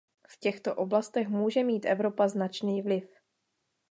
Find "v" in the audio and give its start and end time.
0.27-0.39